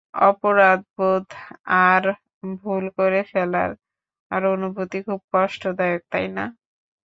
[0.23, 1.25] অপরাধবোধ
[1.85, 2.03] আর,
[2.61, 3.69] ভুল করে ফেলার
[4.51, 6.45] অনুভূতি খুব কষ্টদায়ক, তাইনা?